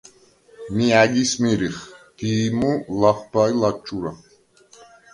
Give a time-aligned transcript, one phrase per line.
[0.75, 1.77] მი ა̈გის მირიხ:
[2.17, 4.11] დი̄ჲმუ, ლახვბა ი ლადჩურა.